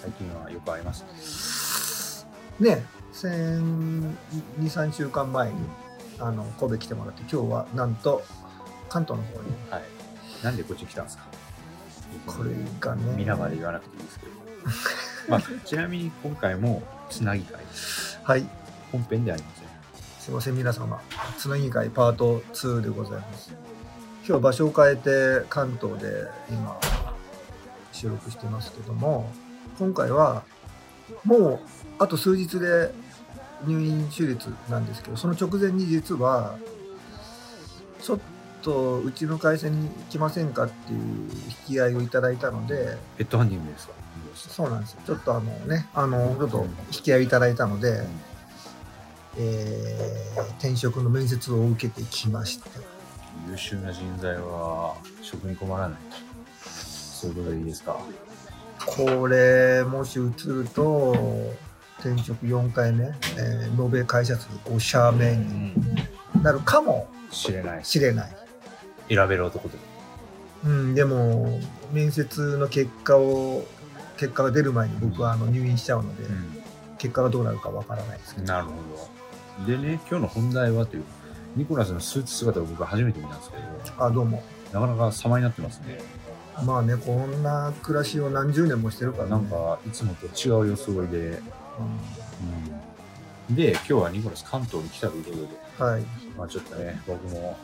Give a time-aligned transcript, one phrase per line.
[0.00, 1.04] 最近はよく会います。
[1.18, 2.26] す。
[2.58, 4.16] ね、先2、
[4.58, 5.54] 3週間前に、
[6.18, 8.22] あの、神戸来てもらって、今日はなんと、
[8.88, 9.82] 関東の方に、はい。
[10.42, 11.24] なんでこっち来たんですか？
[12.26, 14.32] これがね、皆まで言わなくていいですけど。
[15.28, 17.60] まあ、ちなみに今回も、つなぎ会。
[18.22, 18.48] はい、
[18.92, 19.68] 本編ではありません。
[20.18, 20.98] すいません、皆様、
[21.36, 23.52] つなぎ会パート2でございます。
[24.26, 26.80] 今日場所を変えて、関東で今、
[27.92, 29.30] 収録してますけども、
[29.80, 30.44] 今回は、
[31.24, 31.58] もう、
[31.98, 32.92] あと数日で
[33.66, 36.58] 入院手術なんですけど、その直前に実は、
[38.02, 38.18] ちょっ
[38.62, 40.98] とうちの会社に来ませんかっていう
[41.68, 43.94] 引き合いをいただいたので、ペットハンディングですか？
[44.34, 45.00] そうなんですよ。
[45.06, 48.04] ちょっとあのね、あの、ちょっと引き合いをいただいたので、
[49.38, 52.68] えー転職の面接を受けてきました。
[53.48, 55.98] 優秀な人材は、職に困らない。
[56.62, 57.98] そういうことでいいですか？
[58.86, 61.14] これ、もし移ると、
[61.98, 65.74] 転職4回目、えー延べ会社数5社目に
[66.42, 67.84] なるかも知れない。
[67.84, 68.36] しれない。
[69.08, 69.74] 選べる男で。
[70.64, 71.60] うん、でも、
[71.92, 73.64] 面接の結果を、
[74.16, 76.24] 結果が出る前に僕はあの入院しちゃうので、
[76.98, 78.46] 結果がどうなるかわからないですけど。
[78.46, 78.72] なるほ
[79.66, 79.66] ど。
[79.66, 81.04] でね、今日の本題はという、
[81.56, 84.42] ニコラスのスーツ姿を僕は初めて見たんですけど、あ、どうも。
[84.72, 85.98] なかなか様になってますね。
[86.64, 89.30] まあね、こんな暮らしを何十年もしてるからね。
[89.30, 91.42] なんか、いつもと違う装いで、う
[93.48, 96.02] うん、で、今日はニコラス関東に来たということで、んはい。
[96.36, 97.56] まあちょっとね、僕も、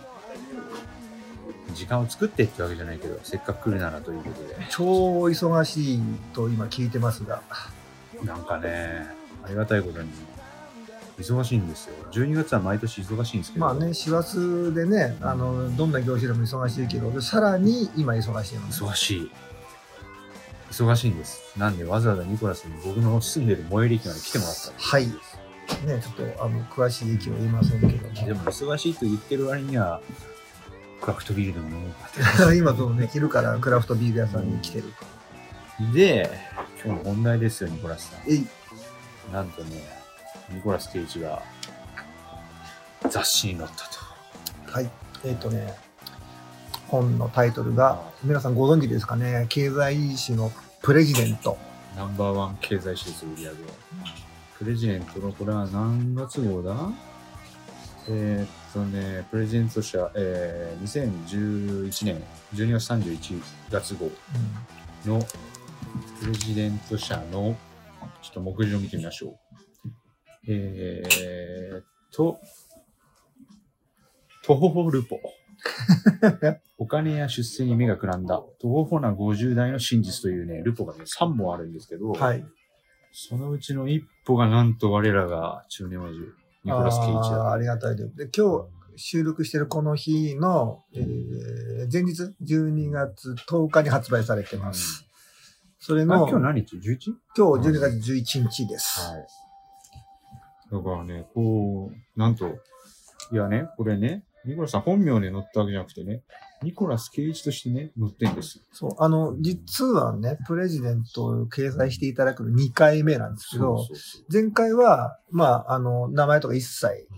[1.74, 6.00] 時間を作ってってわけじゃないけど、せっかく来るならということで、超忙しい
[6.32, 7.42] と今聞いてますが。
[8.24, 9.06] なんかね、
[9.44, 10.08] ありがたいことに、
[11.18, 11.94] 忙しいんですよ。
[12.12, 14.36] 12月は毎年忙しいんですけど、まあね、師走
[14.74, 18.72] でね、あの、どんな業種でも忙しいけど、さらに今忙しいので。
[18.72, 19.30] 忙しい。
[20.70, 21.58] 忙しいんです。
[21.58, 25.06] なんでわざわざニコラスに僕の住んでる最寄り駅まで来てもらったんですはい。
[25.06, 25.12] ね、
[26.02, 28.26] ちょっと、あの、詳しい駅は言いませんけども。
[28.26, 30.00] でも忙しいと言ってる割には、
[31.00, 32.56] クラフトビールでも飲もうかって。
[32.56, 34.92] 今、そのね、昼からクラフトビール屋さんに来てる
[35.92, 36.30] で、
[36.84, 38.30] 今日の本題ですよ、ニコラスさん。
[38.30, 38.46] えい。
[39.32, 39.95] なんとね、
[40.50, 41.42] ニコラス・ケイジが
[43.08, 43.76] 雑誌に載った
[44.66, 44.72] と。
[44.72, 44.90] はい。
[45.24, 45.74] えっ、とね、
[46.88, 50.52] 本のタイトルが、皆さんご存知ですかね、経済誌の
[50.82, 51.58] プレジデント。
[51.96, 53.56] ナンバーワン経済施設売り上げ。
[54.58, 56.74] プレジデントのこれは何月号だ？
[58.08, 62.22] えーっとね、プレジデント社、えー、2011年
[62.54, 64.10] 12月31月号
[65.04, 65.20] の
[66.20, 67.56] プレジデント社の、
[68.22, 69.45] ちょっと目次を見てみましょう。
[70.48, 72.38] えーっと、
[74.44, 75.18] トホホルポ。
[76.78, 82.44] お金や出世に目がくらんだ、トホホな50代の真実というね、ルポがね、3本あるんですけど、はい。
[83.12, 86.12] そのうちの1歩がなんと我らが中年王子、
[86.64, 87.52] ニコラス・ケイチだ。
[87.52, 88.14] ありがたいです。
[88.14, 95.06] で、今日収録してるこの日の、えー前日、12月10日に発売されてます。
[95.78, 97.14] それあ、の、今日何日 ?11?
[97.36, 99.00] 今日12月11日です。
[99.00, 99.26] はい。
[100.82, 102.48] だからね、こう、なんと、
[103.32, 106.22] いやね、これね、ニコラスさん本名で載ったわけじゃなくてね、
[106.62, 108.64] ニコラス・ケイチとしてね、載ってんですよ。
[108.72, 117.08] そう、あの、実はね、プレジデントを掲載していただくの2回目なんですけど、そうそう前回は、まあ、あの、名前とか一切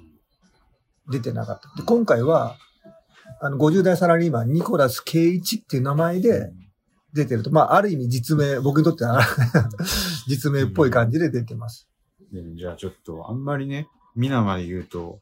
[1.11, 1.69] 出てなかった。
[1.77, 2.57] で、今回は、
[3.41, 6.51] あの、50代サラリーマン、ニコラス・ケイチっていう名前で
[7.13, 9.21] 出てると、まあ、ある意味実名、僕にとっては
[10.27, 11.89] 実名っぽい感じで出てます。
[12.33, 15.21] でじゃあちょっと、あんまりね、皆まで言うと、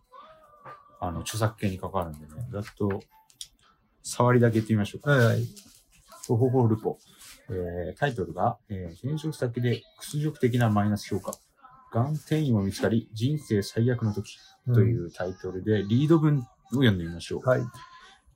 [1.01, 3.03] あの、著作権に関わるんでね、ざっと、
[4.03, 5.11] 触りだけ言ってみましょうか。
[5.11, 5.47] はいはい。
[6.27, 6.99] トホホルポ。
[7.49, 11.33] えータイトルが、えー転職先で屈辱的なマイナス評価。
[11.93, 14.37] がん転移も見つかり、人生最悪の時
[14.75, 17.49] というタイトルで、リード文を読んでみましょう。
[17.49, 17.63] はい。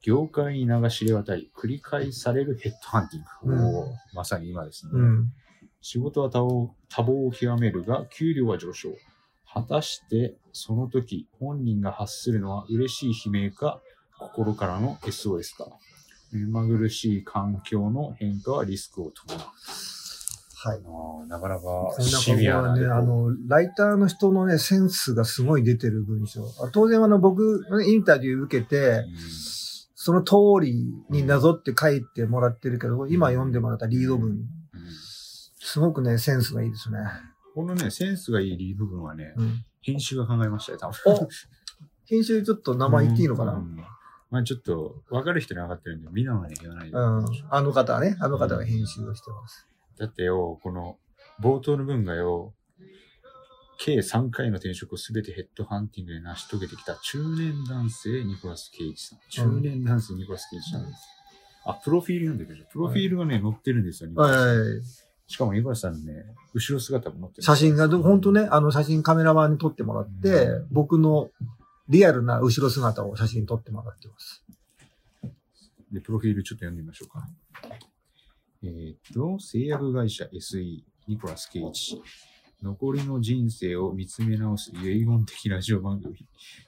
[0.02, 3.54] 業界に名が知れ渡り、繰り返されるヘッドハンティング。
[3.54, 4.92] うんまさに今ですね。
[4.94, 5.32] うん。
[5.82, 8.90] 仕事は多忙多忙を極めるが、給料は上昇。
[9.52, 13.80] 果たして、その時、本人が発するのは嬉しい悲鳴か、
[14.18, 15.66] 心からの SOS か。
[16.32, 19.44] 目まぐるしい環境の変化はリスクを伴う。
[20.62, 21.28] はい。
[21.28, 26.44] なかなかシビアなね、あの、ライターの人のね、センスがすごい出てる文章。
[26.62, 29.04] あ当然あの、僕、インタビュー受けて、
[29.94, 34.59] その通りになぞって書いてもらってるけど、今読んでもらったリード文、うん
[35.72, 36.98] すごくね、センスがいいですね。
[37.54, 39.64] このね、センスがいいリード文はね、うん。
[39.82, 41.14] 編集が考えましたよ、多分。
[41.14, 41.28] お
[42.06, 43.76] 編集ちょっと名前言っていいのかな、ううんん
[44.30, 46.96] まあちょっと、分かる人に分かってるんで、みんなはね、言わないで。
[46.96, 49.68] あの方はね、あの方が編集をしてます。
[49.96, 50.98] だってよ、この、
[51.40, 52.52] 冒頭の文がよ、
[53.78, 59.18] 計3回の転職をすべてヘッドハンティングで成し遂げてきた中年男性ニコラス・ケイチさん。
[59.30, 60.98] 中年男性ニコラス・ケイチさんです。
[61.64, 62.72] あ、プロフィール読んでください。
[62.72, 64.82] プロフィールがね、載ってるんですよ、ニコラスはいはいはい。
[65.30, 66.24] しかもニコラスさんのね、
[66.54, 67.42] 後ろ姿も載ってる。
[67.44, 71.30] 写真がど、本当ね、あの写真カメラマンに撮ってもらって、うん僕の
[71.88, 74.44] リアルな後ろ姿を写真撮ってもらってます。
[75.92, 77.28] で、プロフィールちょっと読んでみましょうか。
[78.64, 82.02] えーっと、製薬会社 SE、ニコラス・ケイチ。
[82.60, 86.16] 残りの人生を見つめ直す遺言的ラジオ番組。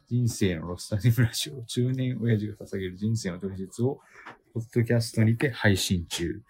[0.08, 1.64] 人生のロスタジムラジオ。
[1.64, 3.98] 中年親父が捧げる人生の取説を、
[4.54, 6.40] ポッドキャストにて配信中。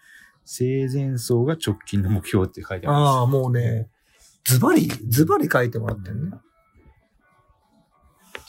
[0.45, 3.17] 生前葬が直近の目標って書いてあります。
[3.17, 3.89] ああ、もうね、
[4.45, 6.37] ズバリ、ズバリ書いてもらってるね。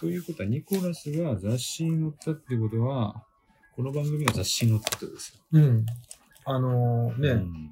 [0.01, 3.25] ということは、ニコラスが雑誌に載ったってことは、
[3.77, 5.41] この番組が雑誌に載ったってことですよ。
[5.53, 5.87] うん。
[6.47, 7.71] あのーね、うん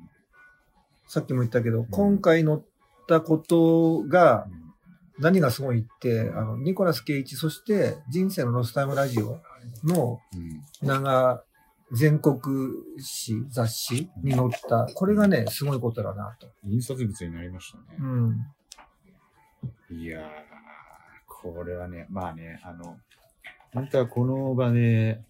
[1.13, 2.59] さっきも言ったけど、今回載っ
[3.07, 4.47] たことが、
[5.19, 9.39] 何がすごいって、あの、ニコラス・ケイチ、そして人生のロスタイムラジオ
[9.85, 11.45] のうん長、
[11.93, 12.39] 全国
[12.99, 16.49] 誌、雑誌に載った、これがね、すごいことだなと。
[16.65, 17.85] 印刷物になりましたね。
[18.01, 18.47] うん。
[19.91, 20.23] いやー、
[21.29, 22.97] これはね、まあね、あの、
[23.75, 25.21] 本当はこの場で、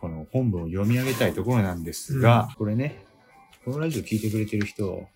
[0.00, 3.04] この本文を読み上げたいところなんですが、これね、
[3.64, 5.06] このラジオ聞いてくれてる人、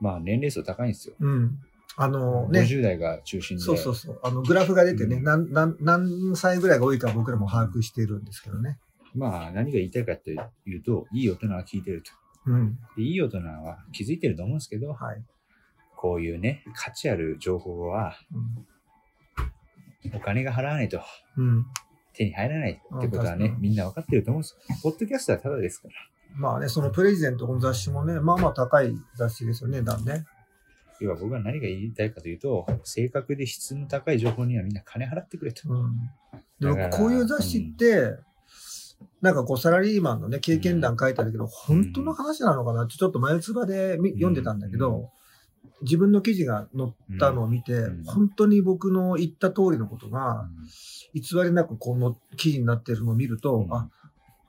[0.00, 1.14] まあ年齢層高いんですよ。
[1.20, 1.58] うん。
[1.96, 3.62] あのね、50代が中心で。
[3.62, 4.20] そうそうそう。
[4.22, 8.78] あの、グラフが出てね、うん何、何、何歳ぐらいが多いか僕らも把握しているんですけどね。
[9.14, 10.36] まあ何が言いたいかとい
[10.76, 12.12] うと、いい大人は聞いてると。
[12.46, 12.78] うん。
[12.96, 15.22] でいい大人は気づいてると思うんですけど、はい。
[15.96, 18.14] こういうね、価値ある情報は
[20.14, 21.00] お金が払わないと
[21.36, 21.48] うん。
[21.48, 21.66] うん。
[22.14, 24.56] 手に入らないってことはねみんな分かってると思うんです。
[24.82, 25.94] ポッドキャストはただですから。
[26.36, 30.24] まあね、そのプレゼントの雑誌もね、まあまあ高い雑誌ですよね、段ね。
[31.00, 35.62] 要は僕は何が言いたいかというと、正確で質の高い情報にはみんな金払ってくれと。
[35.68, 36.10] うん。
[36.60, 38.16] でこういう雑誌って、
[39.20, 42.84] なんかこうサラリーマンのね、経験談書いてあるけど、本当の話なのかな？
[42.84, 45.10] ってちょっと前つばでみ読んでたんだけど、
[45.82, 48.04] 自分の記事が載ったのを見て、うん。
[48.04, 50.48] 本当に僕の言った通りのことが、
[51.14, 53.74] 偽りなくこの記事になってるのを見ると、うん。
[53.74, 53.88] あ、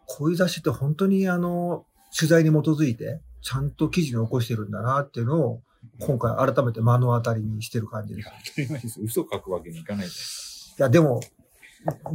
[0.06, 1.86] こういう雑誌って本当にあの、
[2.18, 5.62] 取材に基づいて、ちゃんと記事に起こしてるんだなっていうのを、
[6.00, 8.30] 今回改めて目の当たりにしてる感じです。
[8.48, 9.02] 当たり前です。
[9.02, 10.14] 嘘書くわけにいかないじ
[10.78, 11.22] いや、でも、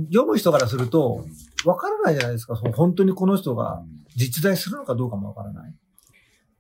[0.09, 1.25] 読む人からするゃと
[1.65, 2.57] ん、わからないじゃないですか。
[2.57, 5.75] その本当にこの人がうん実在するのかどうかもわからない。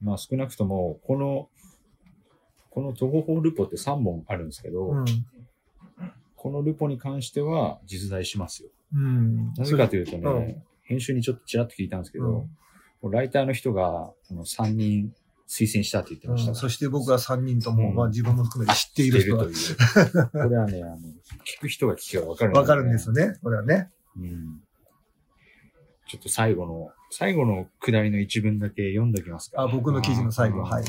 [0.01, 1.49] まあ少なくとも、この、
[2.71, 5.05] このトゴホルポって3本あるんですけど、うん。
[6.35, 8.71] このルポに関しては実在しますよ。
[8.95, 9.53] うん。
[9.55, 10.29] なぜかというとね、う
[10.61, 12.47] ん編集にちょっとちらっと聞いたんですけど、
[13.05, 15.15] ライターの人がこの3人
[15.57, 19.55] 推薦したって言ってましたうんそして僕は3人とも、うんまあ自分も含めて知っている人という。
[20.33, 23.39] これはね、あの、聞く人が聞けばわかる、わかるんですよね。
[23.41, 23.91] これはね。
[24.17, 24.61] うん。
[26.09, 29.63] ちょっと最後の、最後の下りの一文だけ読んでおきますか。
[29.63, 30.85] あ、僕の記事の最後、うんはい。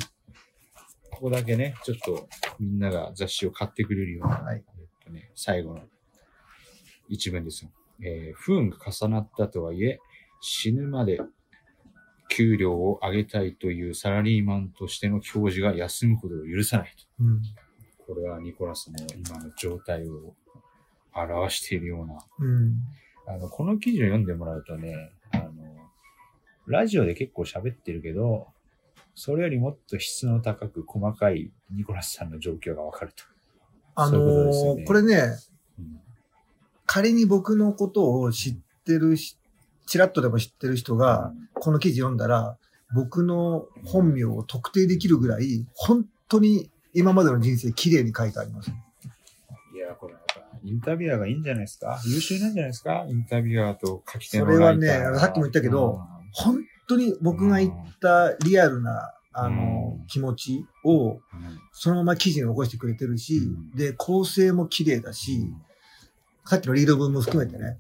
[1.12, 2.28] ここだけね、ちょっと
[2.60, 4.64] みんなが雑誌を買ってくれるような、はい。
[4.80, 5.84] えっとね、最後の
[7.08, 7.72] 一文ですよ。
[8.02, 10.00] えー不運が重なったとはいえ、
[10.42, 11.22] 死ぬまで
[12.30, 17.24] 給料を上げたいというサラリーマンとしての教授が休むことを許さないと。
[17.24, 17.42] うん。
[18.06, 20.34] これはニコラスの今の状態を
[21.14, 22.18] 表しているような。
[22.40, 22.76] うん。
[23.28, 25.52] あの、この記事を読んでもらうとね、あの、
[26.68, 28.48] ラジオで結構喋ってるけど、
[29.16, 33.24] それよりもっと質の高く細かいニコラスさんの状況がわかると。
[33.96, 35.16] あそういうことのですよねーこれね、
[35.80, 36.00] うん
[36.88, 38.56] 仮に僕のことを知っ
[38.86, 39.38] てるし、
[39.86, 42.58] ちらっとでも知ってる人が、この記事読んだら、
[42.94, 48.70] 僕の本名を特定できるぐらい、本当に今までの人生綺麗に書いてあります。
[48.70, 50.16] いや、これ
[50.64, 52.00] インタビュアーがいいんじゃないですか？
[52.06, 53.06] 優秀なんじゃないですか？
[53.08, 54.88] インタビュアーと書き手のそれはね
[55.20, 56.02] さっきも言ったけど、
[56.32, 60.08] 本当に僕が言ったリアルな、あのう、ん。
[60.08, 61.20] 気持ちを、うん。
[61.72, 63.72] そのまま記事に起こしてくれてるし、うん。
[63.76, 65.54] で、構成も綺麗だし、
[66.46, 67.78] さっきのリード文も含めてね、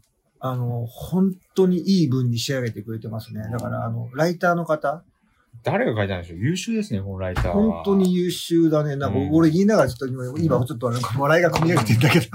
[0.47, 3.41] あの、本当にいい文に仕上げてくれてますね。
[3.51, 5.03] だから、あの、ライターの方
[5.63, 6.39] 誰が書いたんでしょう？
[6.39, 7.53] 優秀ですね、このライターは。
[7.53, 8.97] 本当に優秀だね。
[8.97, 12.27] なんかうん俺言いながらちょっと今、今ちょっとなんか笑いがこみ上げてんだけど。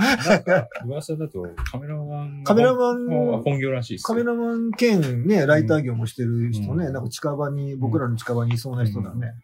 [0.86, 4.06] 噂だとカメラマンがカメラマン、本業らしいですよ。
[4.06, 9.34] カメラマン兼ね、ライター業もしてる人ね、うんなんか近場に、僕らの近場にいそうな人だね。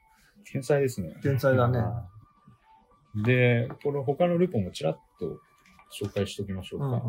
[0.50, 1.14] 天才ですね。
[1.22, 1.80] 天才だね。
[3.24, 5.38] で、これ他のルポもちらっと
[5.92, 7.02] 紹介しときましょうか。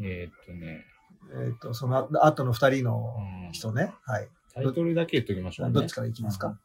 [0.00, 0.84] うんうんえーっとね、
[1.46, 3.16] えっ、と、その後の二人の
[3.46, 3.92] うん人ね。
[4.04, 4.28] はい。
[4.54, 5.72] タイトルだけ言っときましょうね。
[5.72, 6.58] どっちからいきますか、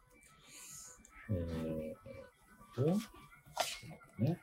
[1.29, 4.39] えーっと、ちょっと待ってね。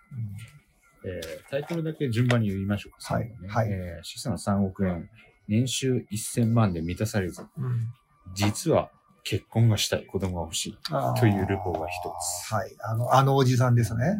[1.04, 3.14] えータイトルだけ順番に言いましょうか。
[3.14, 5.08] はいねはいえー資産3億円、
[5.48, 7.92] 年収1000万で満たされず、うんうん
[8.34, 8.90] 実は
[9.24, 10.78] 結婚がしたい、子供が欲しい
[11.18, 12.14] というルポが一
[12.48, 12.52] つ。
[12.52, 12.70] はい。
[12.80, 14.16] あの、あのおじさんですね。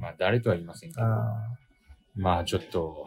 [0.00, 1.34] まあ、誰とは言いませんけど、あ
[2.14, 3.06] まあ、ちょっと、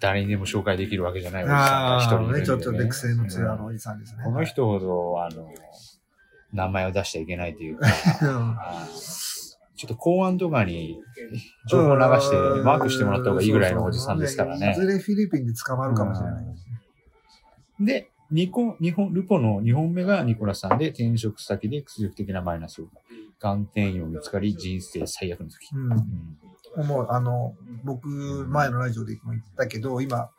[0.00, 4.22] 誰にでも紹介できるわけじゃないおじさんがあ一人いるんで、ーね、ちょっと劣勢の強いあのうんおじさんですね。
[4.24, 5.48] この人ほど、あの、
[6.52, 7.86] 名前を出しちゃいけないというか、
[8.22, 8.56] うん
[9.76, 10.98] ちょっと公安とかに
[11.68, 14.74] 情報流してマークしてもらった方がいいぐらいのおじさんですからねい。
[14.74, 16.44] ずれフィリピンで捕まるかもしれない。
[17.84, 22.86] で、ニコ、日本、ルポの2本目がニコラスさんで転職先で屈辱的なマイナスを。
[23.38, 25.58] がん転移も見つかり人生最悪の時。
[25.74, 26.38] うんうん
[26.84, 27.54] もう、あの、
[27.84, 30.30] 僕、前のラジオでも言ったけど、今、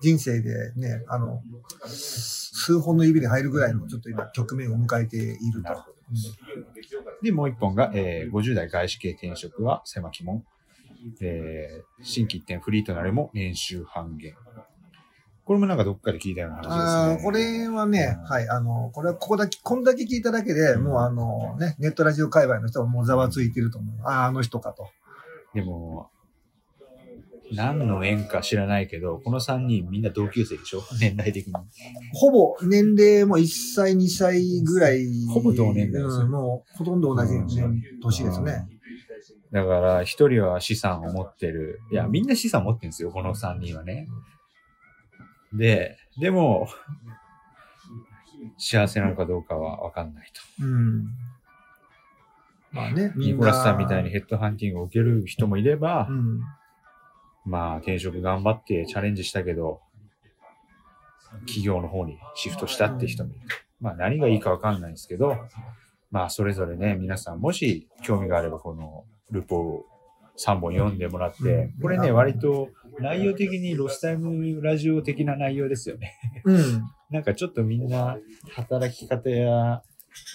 [0.00, 1.42] 人生でね、あの、
[1.86, 5.20] 数本の指に入るぐらいの、ちょっと今、局面を迎えてい
[5.50, 5.84] ると。
[7.22, 10.44] で、もう一本が、えー50代外資系転職は狭き門。
[11.20, 14.34] えー新規一点フリーとなれも年収半減。
[15.44, 17.24] これもなんかどっかで聞いたような話ですね。
[17.24, 23.96] これはね、はい、あの、これはここだけ、こんだけ聞いただけで、もうあの、ね、ネットラジオ界隈の人はもうざわついてると思う。
[24.04, 24.88] ああ、あの人かと。
[25.54, 26.10] でも、
[27.54, 30.82] 何の縁か知らないけど、この3人みんな同級生でしょ？
[31.00, 31.52] 年代的に。
[32.14, 35.04] ほぼ年齢も1歳、2歳ぐらい。
[35.32, 38.66] ほぼ同年代ですようん、もうほとんど同じ年年ですね。
[39.52, 41.80] だから、一人は資産を持ってる。
[41.90, 44.08] いや、みんな資産持ってるんですよ、この3人はね。
[45.52, 46.68] で、でも、
[48.56, 50.64] 幸せなのかどうかは分かんないと。
[50.64, 51.04] うん。
[52.72, 53.12] まあね。
[53.16, 56.40] ニコラスさんみたいにヘッドハンティングを受ける人もいれば、うん。
[57.44, 59.80] まあ、転職頑張ってチャレンジしたけど、
[61.40, 63.40] 企業の方にシフトしたって人もいる。
[63.80, 65.36] まあ、何がいいかわかんないんですけど、
[66.10, 69.86] まあ、それぞれね、皆さん、もし興味があれば、このルポを
[70.38, 76.18] 3本読んでもらってうん、これね、割と内容的にロスタイムラジオ的な内容ですよね。
[76.44, 76.82] うん。
[77.10, 78.18] なんかちょっとみんな
[78.54, 79.82] 働き方や、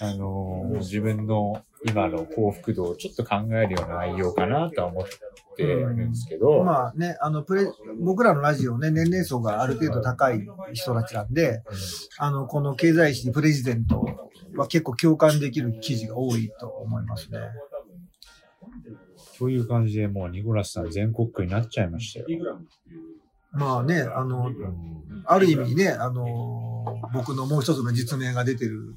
[0.00, 5.06] あのー自分の今の幸福度をちょっと考えるような内容かなとは思っ
[5.56, 7.66] てるんですけど、まあね、あの、プレ、
[8.00, 11.62] 僕らのラジオね、年齢層がある程度高い人たちなんで、
[12.18, 14.04] あの、この経済誌プレジデント
[14.56, 17.38] は結構共感できる記事が多いと思いますね。
[19.38, 22.58] という感じでもうニコラスさん全国区になっちゃいましたよ。
[23.52, 24.98] まあね、あの、うん
[25.30, 28.96] ある意味ね、あの、僕のもう一つの実名が出てる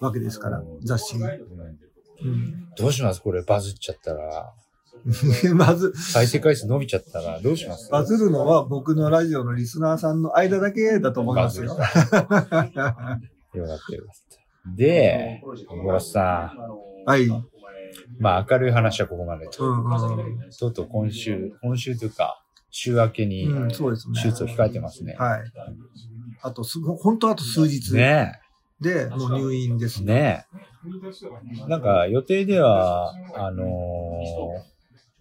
[0.00, 1.22] わけですから、雑誌に。
[2.22, 2.66] うん。
[2.76, 3.20] どうします？
[3.22, 4.52] これバズっちゃったら、
[5.54, 7.90] まず、再生回数伸びちゃったらどうします？
[7.90, 11.64] バズるのは僕のラジオのリスナーさんの間だけだと思いますよ。
[11.66, 13.90] よかったよかった。
[14.76, 16.54] で、ニコラスさ
[17.06, 17.24] はい。
[17.26, 17.44] うんん、
[18.18, 19.64] まあ明るい話はここまでと。
[19.64, 19.82] うん
[20.58, 23.70] とうとう今週、今週というか、週明けにうん。
[23.70, 24.20] そうですね。
[24.22, 25.16] 手術を控えてますね。
[25.18, 25.44] はい。
[26.42, 28.38] あとす、本当あと数日ね
[28.80, 30.04] で、もう入院ですえ。。
[30.04, 30.69] ねえ。
[31.68, 34.70] なんか予定では、あのー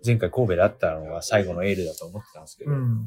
[0.06, 3.06] 前回神戸で会ったのが最後のエールだと思ってたんですけど、うん。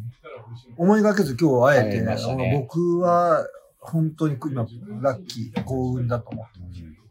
[0.76, 3.47] 思いがけず今日会えて、ね僕は
[3.80, 4.66] 本当に今、
[5.00, 6.61] ラッキー、幸運だと思って。
[6.61, 7.02] うん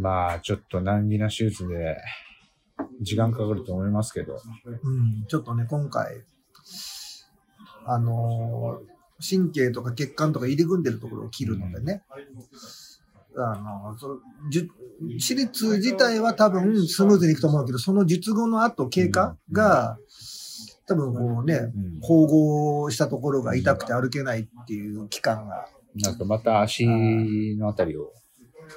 [0.00, 1.96] まあ、ちょっと難儀な手術で、
[3.00, 5.24] 時間かかると思いますけど、うん。
[5.26, 6.22] ちょっとね、今回、
[7.86, 12.02] あのー神経とか血管とか入り組んでるところを切るのでね。
[13.38, 14.68] あの、そじゅ
[15.18, 19.98] 手術自体は多分スムーズにいくと思うけど、その術後の後経過が、
[20.86, 22.00] 多分こうね、うん。
[22.00, 25.66] 縫合したところが痛くて歩けないっていう期間が。
[25.96, 26.86] なんかまた足
[27.56, 28.12] のあたりを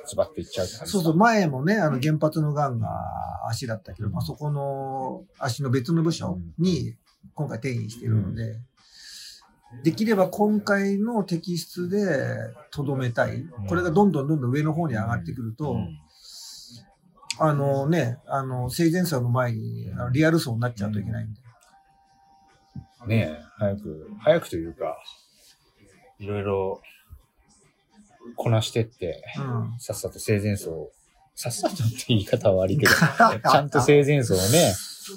[0.07, 2.89] ズバッといっちゃうそうそう、前もね、あの原発の癌が
[3.47, 6.95] 足だったけど、まあ、そこの足の別の部署に
[7.33, 8.59] 今回転移しているので、
[9.83, 12.07] できれば今回の摘出で
[12.71, 13.45] とどめたい。
[13.67, 15.99] これがどんどんどんどん上の方に上がってくると、うん
[17.41, 21.39] あのね、あの、生前葬の前にあのリアル葬になっちゃうといけないんで。
[23.07, 24.97] ねえ、早く、早くというか、
[26.19, 26.81] いろいろ
[28.35, 29.79] こなしてって、うん。
[29.79, 30.91] さっさと生前葬を、
[31.33, 34.73] さっさとって言い方は悪いけど、 ちゃんと生前葬をね、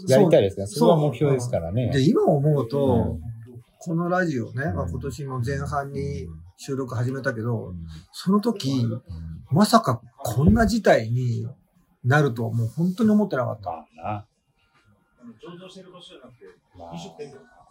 [0.06, 1.90] やりたいですから、それは目標ですからね。
[1.90, 3.32] で、今思うと、うん
[3.85, 7.87] このラジオね、まあ、うん今年の前半に収録始めたけど、うん。
[8.12, 8.87] その時、
[9.51, 11.49] まさかこんな事態に
[12.05, 13.71] なるとはもう本当に思ってなかった。
[16.79, 16.93] まあ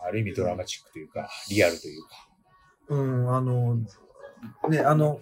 [0.01, 2.09] あ、ある意味ドラマチックというか、リアルというか。
[2.89, 3.77] うん、あの、
[4.69, 5.21] ね、あの、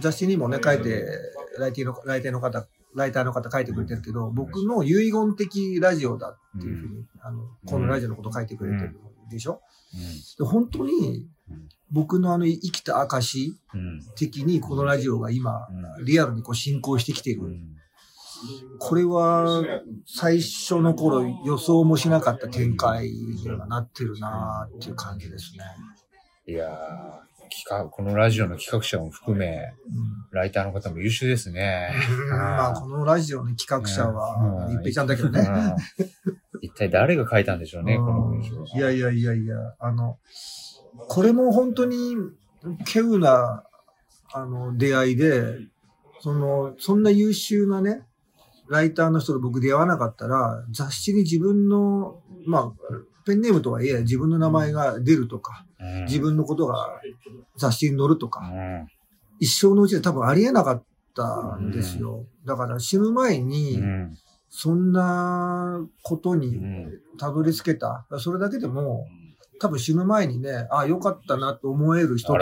[0.00, 1.06] 雑誌にもね、書いて、
[1.58, 8.98] ライティの、ライターの方、ライターの方書いてくれてるけど、僕の遺言的ラジオだっていうふうに、あの、このラジオのこと書いてくれてる
[9.30, 9.60] でしょ、
[10.38, 14.00] で本当にうん、僕のあの生きた証うん。
[14.16, 17.42] 的にこのラジオが今、うんリアルにこう進行してきている。
[17.42, 17.76] うん。
[18.78, 19.62] これは、
[20.06, 25.64] 最初の頃予想もしなかった展開にはなってるなっていう感じですね。
[26.48, 31.90] いやー、企画、このラジオの企画者も含め、うんライターの方も優秀ですね。
[32.30, 35.40] まあ、このラジオの企画者は、うん一平ちゃんだけどね。
[35.40, 38.66] うん一体誰が書いたんでしょうね、この文章は。
[38.74, 40.18] いやいやいやいや、あの、
[41.08, 42.16] これも本当に、
[42.62, 43.64] 稀有な、
[44.32, 45.44] あの、出会いで、
[46.20, 48.02] その、そんな優秀なね、
[48.68, 52.72] ライターの人と僕出会わなかったら、雑誌に自分の、まあ、
[53.26, 57.00] ペンネームとはいえ、自分の名前が出るとか、うん自分のことが
[57.56, 58.88] 雑誌に載るとか、うん
[59.38, 62.24] 一生のうちで多分ありえなかったんですよ。
[62.46, 64.16] だから死ぬ前に、うん
[64.48, 68.06] そんなことうにんたどり着けた。
[68.18, 69.04] それだけでも、
[69.60, 72.38] 多分死ぬ前にね、ああ、よかったなと思える一つ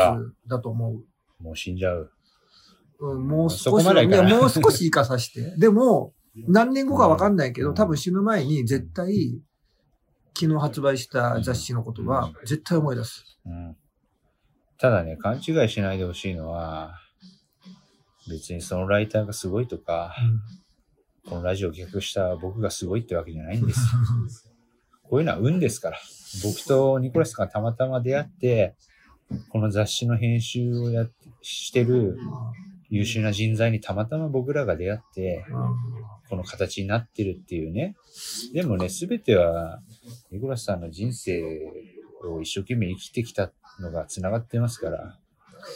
[0.47, 1.43] だと思う。
[1.43, 2.13] もう死んじゃう。
[3.01, 5.57] うん、もう少し、いや、もう少し生かさせて。
[5.57, 6.13] でも、
[6.47, 9.41] 何年後かわかんないけど、多分死ぬ前に絶対、
[10.39, 13.39] 昨日発売した雑誌のことは絶対思い出す。
[13.47, 13.77] うん
[14.77, 16.99] ただね、勘違いしないでほしいのは、
[18.29, 20.15] 別にそのライターがすごいとか、
[21.29, 23.81] このラジオを企画した僕がすごいってわけじゃないんです。
[25.05, 25.99] こういうのは運ですから。
[26.43, 28.75] 僕とニコラスがたまたま出会って、
[29.49, 32.19] この雑誌の編集をやっしてる
[32.91, 35.45] 優秀な人材にたまたま僕らが出会って、
[36.35, 37.95] この形になってるっていうね。
[38.53, 39.81] でもね、すべては、
[40.33, 41.43] ニコラスさんの人生
[42.25, 45.19] を一生懸命生きてきたのが繋がってますから、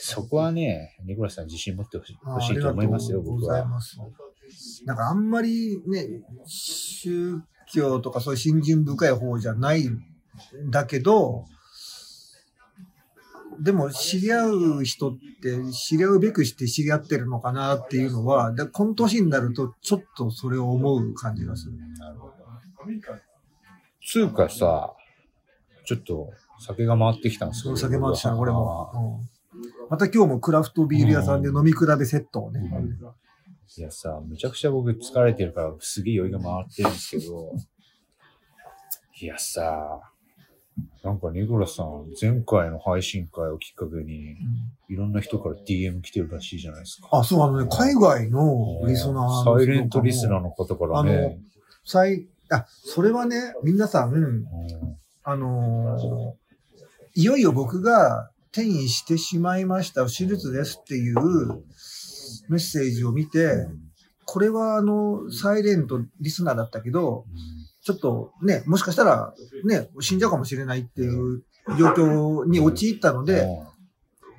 [0.01, 3.67] そこはね、ニコラスさん自信持ってほしいと思いますよ、僕は。
[4.85, 7.41] なんかあんまりね、宗
[7.73, 10.01] 教とかそういう信心深い方じゃないん
[10.71, 11.45] だけど、
[13.61, 14.49] でも知り合
[14.81, 21.73] う人って知り合うべくして知り合ってるのかなっていうのは、でこの年になるとちょっとそれを思う感じがする。
[21.99, 22.35] なるほど。
[24.07, 24.95] つうかさ、
[25.85, 27.77] ちょっと酒が回ってきたんですよ。
[27.77, 28.91] 酒回ってきたの、俺あも。
[29.21, 29.39] うん
[29.91, 32.71] また今日もクラフトビール屋さんで飲み比べセットをね。
[33.77, 37.53] いやさ、めちゃくちゃ僕疲れてるからすげえ酔いが回ってるんですけど、
[39.21, 40.01] いやさ、
[41.05, 44.37] なんかニコラさん、前回の配信会をきっかけに、
[44.89, 47.09] いろんな人から DM 来てるらしいじゃないですか。
[47.13, 51.39] あ、そう、あのね、海外のリスナーのサイレントリスナーの方からね、
[51.85, 54.45] 最、あ、それはね、皆さん、うん。
[55.23, 56.49] あのー
[57.15, 61.17] いよいよ僕が転移してしまいました、手術ですっていう
[62.49, 63.67] メッセージを見て、
[64.25, 67.25] これはあの、サイレントリスナーだったけど、
[67.89, 69.33] ちょっとね、もしかしたら
[69.65, 71.43] ね、死んじゃうかもしれないっていう
[71.79, 73.49] 状況に陥ったので、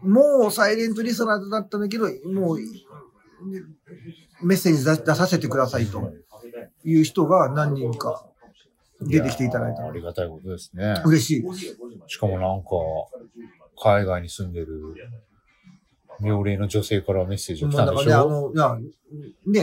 [0.03, 2.59] もうサイレントリスナーだったんだけど、もう、
[4.43, 6.13] メッセージ出出させてくださいと
[6.83, 8.23] いう人が何人か
[9.01, 11.01] 出てきていただいたやありがたいことですね。
[11.05, 11.43] 嬉しい。
[12.05, 12.69] しかもなんか、
[13.81, 14.93] 海外に住んでる、
[16.21, 18.51] 妙齢の女性からメッセージが来たんでしょ？
[18.53, 18.77] の、いや、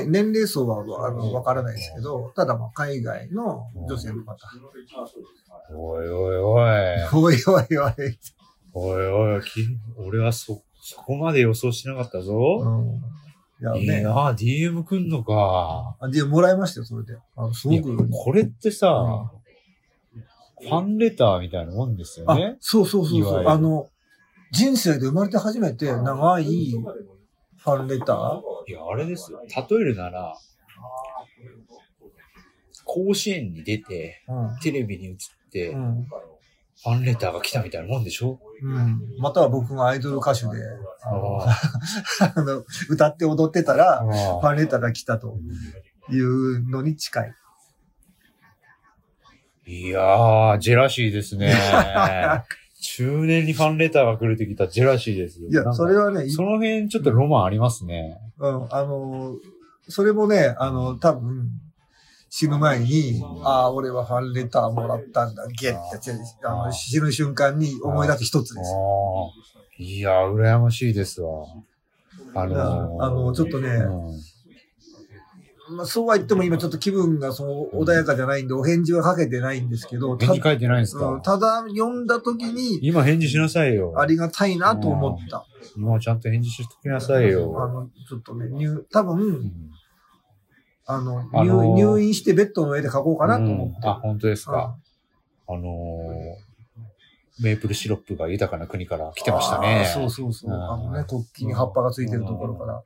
[0.03, 4.37] ね、年齢層は、あの、わからないですけど、ただまあ、海外の女性の方。
[5.75, 6.73] おいおいおい。
[7.13, 8.19] おいおいおい。
[8.73, 9.67] おいおい、き
[9.97, 12.35] 俺はそ、そこまで予想しなかったぞ。
[12.63, 13.01] うん。
[13.61, 13.65] い。
[13.65, 13.99] やね。
[13.99, 14.03] いい。
[14.03, 15.97] な DM くんのか。
[16.01, 16.57] あで、もらい。
[16.57, 17.17] ましたよ、それで。
[17.37, 18.09] あのすごく。
[18.11, 19.31] これってさ、
[20.61, 23.47] ファンレターみたいなもんですよあね。、そうそうそうそう。
[23.47, 23.89] あの、
[24.57, 26.73] 人生で生まれて初めて長い
[27.59, 28.41] ファンレター？
[28.69, 29.41] いや、あれですよ。
[29.41, 30.35] 例えるなら、
[32.85, 34.59] 甲子園に出て、うん。
[34.61, 35.17] テレビに映っ
[35.51, 36.07] て、フうん。
[36.85, 38.39] ァンレターが来たみたいなもんでしょ？
[38.63, 39.01] うん。
[39.19, 40.49] または僕がアイドル歌手で、
[41.03, 45.37] あの 歌って踊ってたら、フあァンレターが来たと
[46.11, 47.35] いうのに近い。
[49.67, 51.53] いやー、ジェラシーですね。
[52.95, 55.49] 中年にファンレターが来るってきたらジェラシーですよ。
[55.49, 58.19] いや、それはね、いその辺ちょっとロマンありますね。
[58.39, 59.37] うん、あの、
[59.89, 61.49] それもね、あの、多分、
[62.29, 66.13] 死ぬ前に、ああ、俺はファンレターもらったんだ、ゲッて、
[66.45, 68.71] あの死ぬ瞬間に思い出す一つです。
[69.79, 71.45] いや、羨ましいですわ。
[72.35, 74.36] あのーあのちょっとねうん
[75.69, 83.95] まあ、そうは言っても今ちょっと気分がそう穏やかじゃないんで、お返事はかけてないんですけど、た返事書いてないんですうんかただ読んだ時に、今返事しなさいよ。
[83.97, 85.45] ありがたいなと思った。
[85.77, 87.51] 今ちゃんと返事しときなさいあよ。
[87.51, 89.53] の、ちょっとね、入、多分、うん
[90.89, 93.79] あの、あのー入入院してベッドの上で書こうかなと思って。
[93.83, 94.77] うんあ、本当ですうんか。
[95.49, 96.47] あのー
[97.43, 99.93] メープルシロップが豊かな国から来てましたあねー。
[99.93, 100.51] そうそうそう。
[100.51, 102.83] うんあのね、国旗に葉っぱがついてるところから。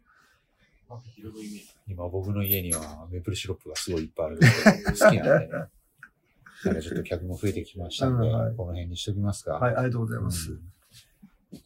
[1.91, 5.51] 今僕の家にはメープルシロップがすごいいっぱいある好きなんでね。
[6.65, 9.53] なんかちょっと客も増えてきましたんで、うんはいこの辺にしときますか。
[9.53, 10.53] はい、ありがとうございます。
[10.53, 10.61] うん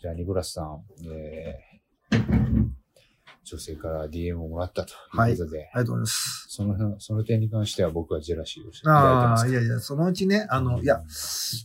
[0.01, 2.35] じゃあ、ニコラスさん、えー
[3.45, 6.47] 女性から DM をもらったということで、ありがとうございます。
[6.49, 11.03] その、その点に関しては僕はジェラシーをしていああ、いやいや、そのうちね、あの、いや、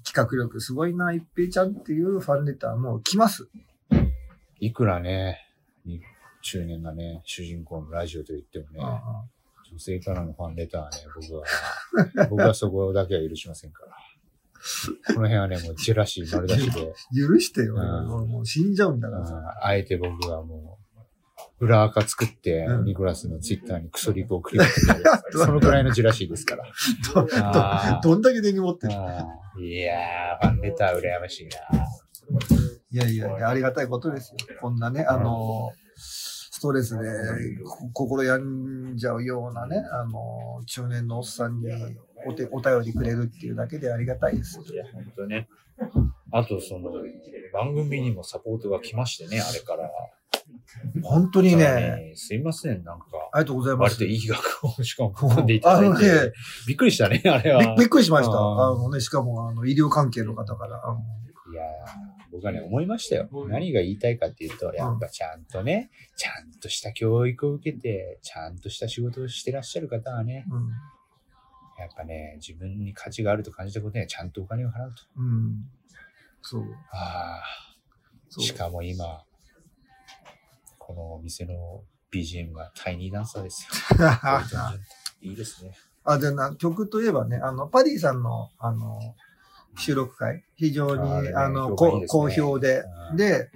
[0.05, 3.47] 企画力すごいな、一平ちゃんっていうファンレターも来ます。
[4.59, 5.39] いくらね、
[5.85, 6.01] に
[6.41, 9.23] 中年がね、主人公のラジオと言ってもね、あ
[9.71, 13.95] 女性からのファンレターはね、僕は、僕はそこだけは許しませんから。
[15.15, 17.79] この辺はね、もうジェラシー丸出しで、あ許してよ、う
[18.25, 19.35] んもう死んじゃうんだうんからさ。
[19.61, 20.79] あえて僕はも
[21.59, 26.65] う、裏垢作って、うんニコラスのツイッターにクソリプを送りまくってそのくらいのジェラシーですから。
[27.13, 27.25] ど
[28.01, 28.93] どどんだけ根に持ってる
[29.63, 31.57] いやー、ファンレター羨ましいな。
[32.91, 34.37] いやいやいや、ありがたいことですよ。
[34.59, 35.88] こんなね、あの、ス
[36.61, 37.01] トレスで
[37.63, 38.41] こ心病
[38.93, 41.67] んじゃうようなね、あの、中年のおっさんに
[42.27, 44.59] お手お便りくれるっていうだけでありがたいです。
[44.71, 45.47] いや、本当ね。
[46.31, 46.91] あと、その、
[47.53, 49.89] 番組にもサポートが来ましてね、あれから。
[51.03, 53.93] 本当にね、すいません、なんか、ありがとうございます。
[53.93, 56.33] 割といい額をしかも込んでいただいあのねて、
[56.67, 57.75] びっくりしたね、あれは。
[57.75, 58.33] びびっくりしました。
[58.33, 58.35] あ
[58.75, 60.77] のね、しかも、あの、医療関係の方から。
[61.51, 63.29] いやー僕はね、思いましたよ。
[63.47, 70.69] 何が言いたいかっていうと、やっぱちゃんとね、ちゃんとした教育を受けて、ちゃんとした仕事をしてらっしゃる方はね、うん。
[71.79, 75.03] やっぱね、自分に価値があると感じたことにはちゃんとお金を払うと。
[75.17, 75.65] うん。
[76.41, 76.63] そう。
[76.91, 78.39] ああ。
[78.39, 79.23] しかも今、
[80.77, 84.07] このお店の BGM がタイニーダンサーですよ。
[85.21, 85.73] いいですね。
[86.03, 88.99] あ、でな、曲といえばね、あの、パディさんの、あの、
[89.77, 91.35] 収録会、非常に、あれね。
[91.35, 91.75] あの、ね
[92.07, 92.83] 好評で。
[93.11, 93.17] う、ん。
[93.17, 93.49] で、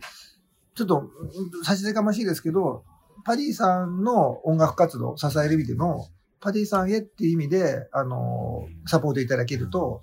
[0.75, 2.83] ちょっと、うん差し出がましいですけど、
[3.25, 10.01] パディさんの音楽活動を支える意味でも、パディさんへっていう意味で、あの、サポートいただけると、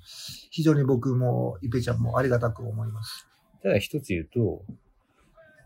[0.51, 3.27] 非常に僕も、イペちゃんもありがたく思います。
[3.62, 4.62] ただ一つ言うと、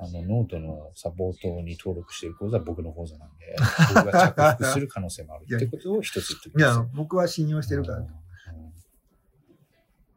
[0.00, 3.56] あの、ノートのサポートに登録している口座は僕の口座なんで、
[3.94, 8.06] 僕が着服する可能性もあるってことを一つ言っておき いや僕は信用してるから。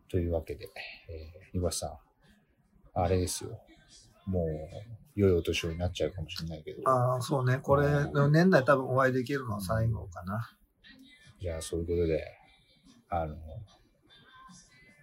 [0.08, 0.70] うんというわけで、
[1.10, 3.60] えー、岩瀬さん、あれですよ。
[4.26, 4.46] もう、
[5.20, 7.60] 良いお年をになっちゃうかもしれないけど、ああ、そうね。
[7.62, 7.88] これ、
[8.30, 10.50] 年内多分お会いできるのは最後かな。
[11.40, 12.24] じゃあそういうことで、
[13.10, 13.36] あの、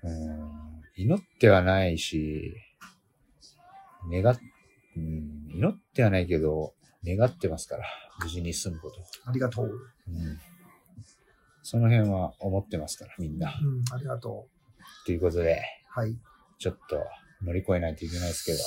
[0.02, 2.54] うーん、祈ってはないし、
[4.10, 4.38] 願っ、
[4.96, 7.84] うん、祈ってはないけど、願ってますから、
[8.20, 8.96] 無事に済むこと。
[9.26, 9.66] ありがとう。
[9.66, 10.38] うん。
[11.62, 13.58] その辺は思ってますから、みんな。
[13.62, 14.48] うん、ありがと
[15.04, 15.60] ということで、
[15.96, 16.00] う。
[16.00, 16.16] はい。
[16.58, 16.96] ちょっと
[17.44, 18.58] 乗り越えないといけないですけど、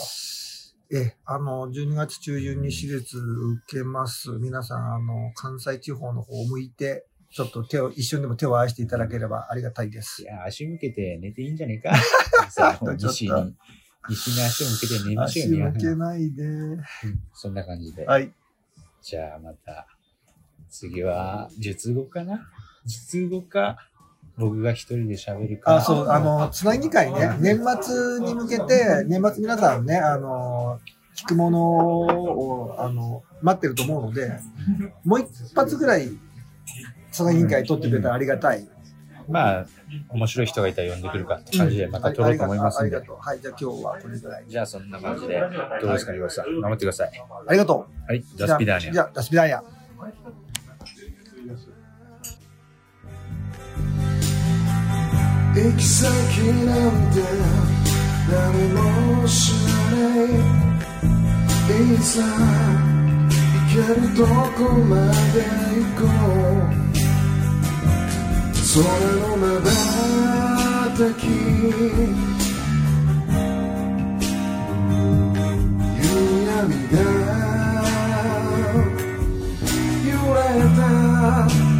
[0.89, 4.31] え、あの、12月中旬に手術受けます。
[4.31, 10.21] 皆さん、あの、関西地方の方を向いて、ちょっと手を、一瞬でも手を合わせていただければありがたいです。
[10.21, 11.93] いや、足向けて寝ていいんじゃねえか。
[12.49, 13.55] さあ西に、
[14.07, 15.73] 西に足を向けて寝ましょう足よ、皆さん。
[15.73, 16.43] 向けないで。
[17.33, 18.05] そんな感じで。
[18.05, 18.31] はい。
[19.01, 19.87] じゃあまた、
[20.69, 22.49] 次は、術後かな？
[22.85, 23.77] 術後か、
[24.37, 25.77] 僕が一人で喋るか。
[25.77, 30.79] あ、そう、あの、つなぎ会ね、年末に向けて、年末皆さんね、あの、
[31.15, 34.39] 聞くものを、あの、待ってると思うので、
[35.03, 36.11] もう一発ぐらい、
[37.11, 38.67] つなぎ会取ってくれたらありがたい。
[39.27, 39.65] まあ、
[40.09, 43.13] 面白い人がいたら呼んでくるかって感じでまた撮ろうと思いますんでありが。
[43.13, 43.17] とう。
[43.19, 44.45] はい、じゃあ今日はこれぐらい。
[44.47, 45.41] じゃあそんな感じで、
[45.81, 46.61] どうですか、岩下さん。
[46.61, 47.11] 頑張ってください。
[47.47, 48.07] ありがとう。
[48.07, 48.93] はい、ザスピダーニャ。
[48.93, 49.76] じゃあ、ダスピダーニャ。
[55.57, 56.07] 行き先
[56.65, 57.17] なんて
[58.29, 58.37] 何
[58.73, 60.29] も知らない
[61.83, 64.93] いざ行けるとこま
[65.33, 65.37] で
[65.73, 66.77] 行こう。
[68.73, 68.83] 空
[69.19, 69.67] のまば
[70.95, 71.23] たき。
[76.45, 76.95] 涙闇が
[80.05, 80.37] 揺れ
[80.75, 81.76] た。